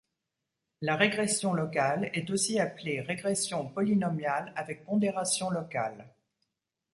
[0.81, 6.07] La régression locale est aussi appelée régression polynomiale avec pondération locale.